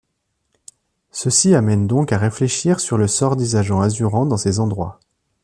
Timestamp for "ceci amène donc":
1.11-2.11